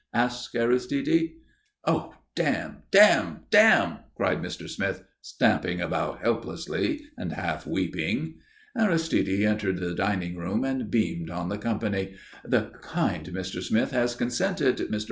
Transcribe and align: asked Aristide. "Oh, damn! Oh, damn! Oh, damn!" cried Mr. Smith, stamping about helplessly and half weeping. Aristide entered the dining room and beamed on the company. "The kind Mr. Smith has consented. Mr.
asked 0.15 0.55
Aristide. 0.55 1.33
"Oh, 1.85 2.15
damn! 2.35 2.77
Oh, 2.77 2.83
damn! 2.89 3.27
Oh, 3.33 3.39
damn!" 3.51 3.99
cried 4.15 4.39
Mr. 4.41 4.67
Smith, 4.67 5.03
stamping 5.21 5.79
about 5.79 6.23
helplessly 6.23 7.01
and 7.19 7.31
half 7.33 7.67
weeping. 7.67 8.39
Aristide 8.75 9.29
entered 9.45 9.77
the 9.77 9.93
dining 9.93 10.35
room 10.37 10.63
and 10.63 10.89
beamed 10.89 11.29
on 11.29 11.49
the 11.49 11.59
company. 11.59 12.15
"The 12.43 12.71
kind 12.81 13.27
Mr. 13.27 13.61
Smith 13.61 13.91
has 13.91 14.15
consented. 14.15 14.77
Mr. 14.77 14.99